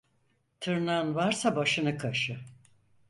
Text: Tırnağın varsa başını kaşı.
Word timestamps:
Tırnağın 0.59 1.15
varsa 1.15 1.55
başını 1.55 1.97
kaşı. 1.97 2.39